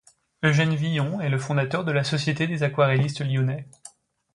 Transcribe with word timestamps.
Eugène 0.41 0.73
Villon 0.73 1.21
est 1.21 1.29
le 1.29 1.37
fondateur 1.37 1.85
de 1.85 1.91
la 1.91 2.03
Société 2.03 2.47
des 2.47 2.63
aquarellistes 2.63 3.21
lyonnais. 3.23 3.67